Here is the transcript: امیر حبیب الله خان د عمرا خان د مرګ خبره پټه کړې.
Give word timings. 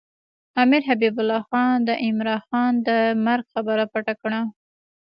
امیر 0.61 0.81
حبیب 0.89 1.15
الله 1.19 1.41
خان 1.49 1.75
د 1.87 1.89
عمرا 2.05 2.37
خان 2.47 2.71
د 2.87 2.89
مرګ 3.25 3.45
خبره 3.53 3.85
پټه 3.93 4.13
کړې. 4.21 4.41